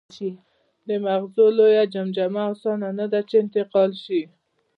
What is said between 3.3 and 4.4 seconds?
انتقال شي.